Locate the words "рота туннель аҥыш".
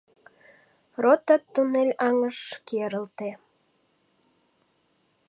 1.03-2.37